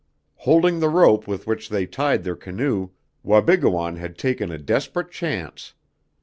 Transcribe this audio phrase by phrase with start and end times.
[0.37, 2.89] Holding the rope with which they tied their canoe,
[3.23, 5.75] Wabigoon had taken a desperate chance.